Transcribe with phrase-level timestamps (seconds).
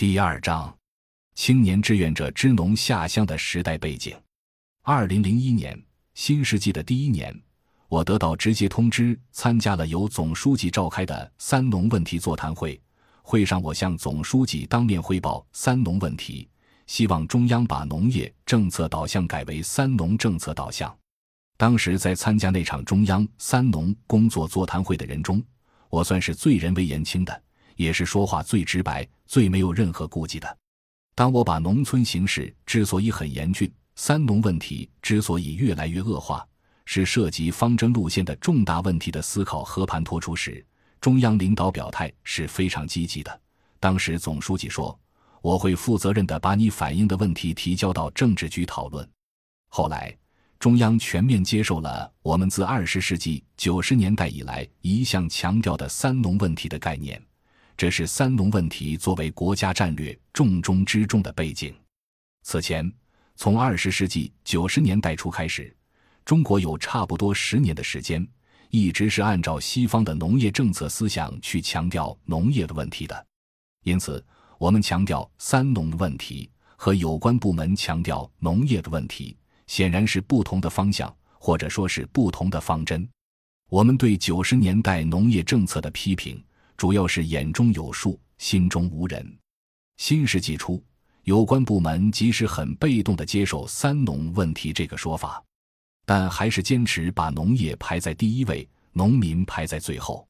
[0.00, 0.74] 第二章：
[1.34, 4.16] 青年志愿者支农下乡的时代背景。
[4.80, 5.78] 二零零一年，
[6.14, 7.38] 新世纪的第一年，
[7.86, 12.80] 我得到直接通知，参加了由总书记召开的“三农”问题座谈会。
[13.20, 16.48] 会上，我向总书记当面汇报“三农”问题，
[16.86, 20.96] 希望中央把农业政策导向改为“三农”政策导向。
[21.58, 25.44] 当时在参加那场中央“三农”工作座谈会的人中，
[25.90, 27.42] 我算是最人微言轻的，
[27.80, 30.58] 也是说话最直白、最没有任何顾忌的。
[31.14, 36.46] 当我把农村形势之所以很严峻，“三农”问题之所以越来越恶化，
[36.84, 40.62] 是涉及方针路线的重大问题的思考和盘托出时，
[41.00, 43.40] 中央领导表态是非常积极的。
[43.78, 44.98] 当时总书记说
[45.40, 49.08] ：“我会负责任的把你反映的问题提交到政治局讨论。”
[49.72, 50.14] 后来，
[50.58, 57.18] 中央全面接受了我们自二十世纪九十年代以来一向强调的“三农”问题的概念，
[57.80, 61.74] 这是“三农”问题作为国家战略重中之重的背景。
[62.42, 62.92] 此前，
[63.36, 65.74] 从二十世纪九十年代初开始，
[66.22, 68.28] 中国有差不多十年的时间。
[68.68, 73.26] 一直是按照西方的农业政策思想去强调农业的问题的，
[73.82, 74.22] 因此，
[74.58, 79.34] 我们强调“三农”的问题和有关部门强调农业的问题，
[79.66, 83.08] 显然是不同的方向，或者说是不同的方针。
[83.70, 86.44] 我们对九十年代农业政策的批评，
[86.80, 89.38] 主要是眼中有数，心中无人。
[89.98, 90.82] 新世纪初，
[91.24, 95.44] 有关部门即使很被动地接受“三农”问题这个说法。
[96.06, 100.26] 但还是坚持把农业排在第一位，农民排在最后。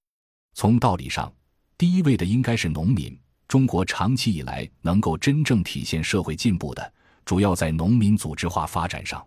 [0.54, 1.32] 从道理上，
[1.78, 3.16] 第一位的应该是农民。
[3.46, 6.92] 中国长期以来能够真正体现社会进步的，
[7.24, 9.24] 主要在农民组织化发展上，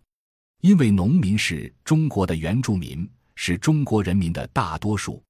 [0.60, 5.24] 因为农民是中国的原住民，是中国人民的大多数。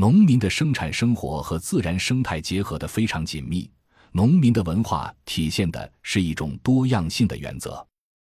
[0.00, 3.68] 农民的生产生活和自然生态结合得非常紧密，
[4.12, 7.84] 农民的文化体现的是一种多样性的原则，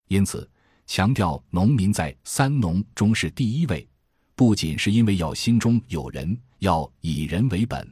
[0.08, 0.48] 因此。
[0.86, 3.86] 强调农民在“三农”中是第一位，
[4.34, 7.87] 不仅是因为要心中有人，要以人为本，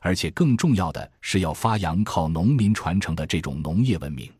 [0.00, 4.30] 而且更重要的是要发扬靠农民传承的这种农业文明。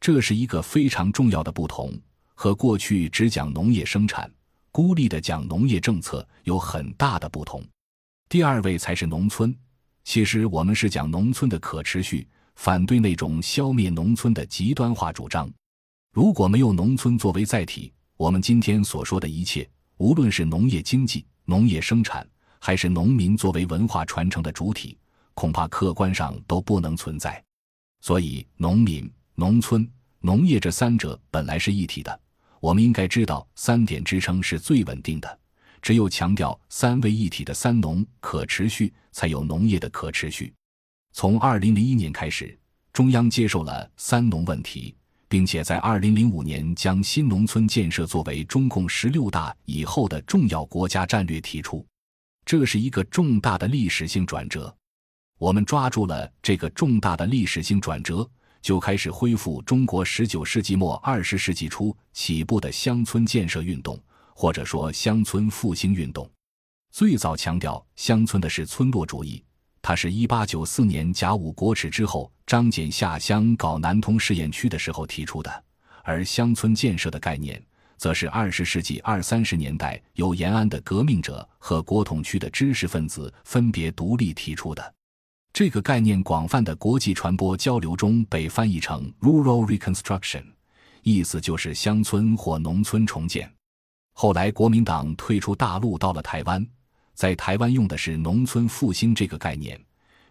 [0.00, 1.92] 这是一个非常重要的不同，
[2.34, 4.28] 和过去只讲农业生产、
[4.72, 7.62] 孤立的讲农业政策有很大的不同。
[8.28, 9.54] 第二位才是农村。
[10.02, 12.26] 其实我们是讲农村的可持续，
[12.56, 15.50] 反对那种消灭农村的极端化主张。
[16.12, 22.26] 如果没有农村作为载体，我们今天所说的一切，无论是农业经济、农业生产，
[22.58, 24.98] 还是农民作为文化传承的主体，
[25.34, 27.42] 恐怕客观上都不能存在。
[28.00, 29.90] 所以，农民、农村、
[30.20, 32.20] 农业这三者本来是一体的。
[32.60, 35.38] 我们应该知道，三点支撑是最稳定的。
[35.84, 40.50] 只有强调三位一体的“三农”可持续，才有农业的可持续。
[41.12, 42.58] 从二零零一年开始，
[42.90, 44.96] 中央接受了“三农”问题。
[45.26, 51.84] 并且在二零零五年将新农村建设作为中共十六大以后的重要国家战略提出，
[52.44, 54.72] 这是一个重大的历史性转折。
[55.38, 58.30] 我们抓住了这个重大的历史性转折，
[58.62, 64.00] 就开始恢复中国十九世纪末二十世纪初起步的乡村建设运动，
[64.34, 66.28] 或者说乡村复兴运动。
[66.90, 69.42] 最早强调乡村的是村落主义。
[69.80, 75.64] 他是一八九四年甲午国耻之后，张謇下乡搞南通试验区的时候提出的，
[76.02, 77.62] 而乡村建设的概念，
[77.98, 84.94] 则是二十世纪二三十年代由延安的革命者和国统区的知识分子分别独立提出的。
[85.52, 90.44] 这个概念广泛的国际传播交流中被翻译成 “rural reconstruction”，
[91.02, 93.52] 意思就是乡村或农村重建。
[94.16, 96.64] 后来国民党退出大陆，到了台湾。
[97.14, 99.78] 在台湾用的是“农村复兴”这个概念，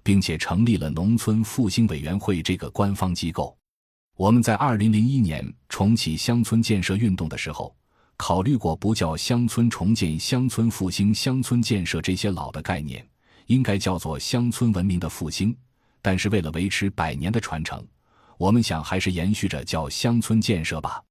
[0.02, 3.56] 并且成立了农村复兴委员会这个官方机构。
[4.16, 7.76] 我们在二零零一年重启乡村建设运动的时候，
[8.16, 13.06] 考虑过不叫乡村重建、乡村复兴、乡村建设这些老的概念，
[13.48, 15.56] 应该叫做乡村文明的复兴。
[16.02, 17.86] 但是为了维持百年的传承，
[18.38, 21.02] 我们想还是延续着叫乡村建设吧。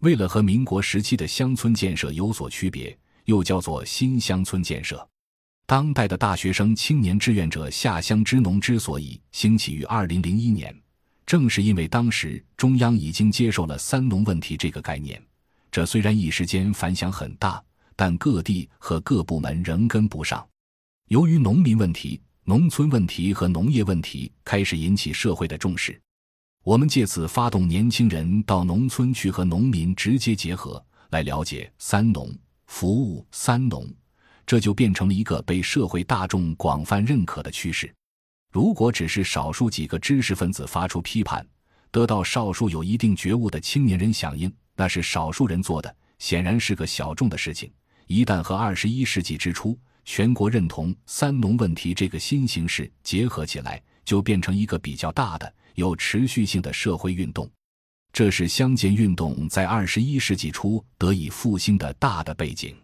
[0.00, 5.06] 为了和民国时期的乡村建设有所区别，又叫做新乡村建设。
[5.66, 10.74] 当代的大学生青年志愿者下乡支农之所以兴起于二零零一年，
[11.26, 15.22] 正是因为当时中央已经接受了“三农”问题这个概念。
[15.70, 17.62] 这虽然一时间反响很大，
[17.94, 20.44] 但各地和各部门仍跟不上。
[21.08, 26.00] 由于农民问题、农村问题和农业问题开始引起社会的重视，
[26.62, 32.30] 我们借此发动年轻人到农村去和农民直接结合，来了解“三农”
[32.68, 33.88] 服务“三农”。
[34.46, 37.90] 这就变成了一个被社会大众广泛认可的趋势。
[38.52, 41.46] 如果只是少数几个知识分子发出批判，
[41.90, 47.72] 得到少数有一定觉悟的青年人响应，那是少数人做的，显然是个小众的事情。
[48.06, 57.50] 一旦和二十一世纪之初全国认同“三农”问题这个新形势结合起来，就变成一个比较大的、有持续性的社会运动。
[58.12, 62.76] 这是乡间运动在二十一世纪初得以复兴的大的背景。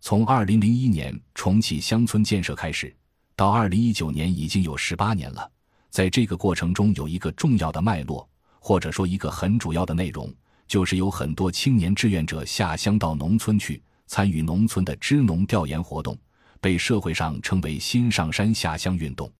[0.00, 2.94] 从二零零一年重启乡村建设开始，
[3.34, 5.50] 到二零一九年已经有十八年了。
[5.90, 8.28] 在这个过程中，有一个重要的脉络，
[8.58, 10.30] 或者说一个很主要的内容，
[10.66, 13.82] 就是有很多青年志愿者下乡到农村去。
[14.06, 16.16] 参与农村的支农调研活动，
[16.60, 19.32] 被社会上称为“新上山下乡运动”。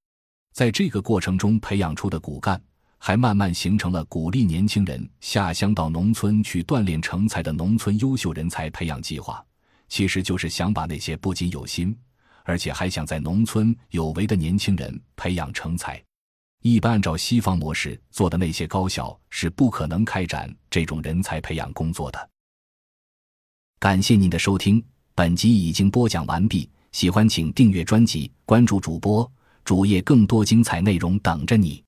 [0.55, 2.61] 在这个过程中培养出的骨干，
[3.07, 9.45] 还慢慢形成了鼓励年轻人下乡到农村去锻炼成才的农村优秀人才培养计划。
[9.91, 11.95] 其实就是想把那些不仅有心，
[12.45, 16.03] 而且还想在农村有为的年轻人培养成才。
[16.63, 22.31] 一般按照西方模式做的那些高校是不可能开展这种人才培养工作的。
[23.79, 24.83] 感谢您的收听，
[25.15, 26.71] 本集已经播讲完毕。
[26.93, 29.31] 喜欢请订阅专辑，关注主播
[29.63, 31.85] 主页，更多精彩内容等着你。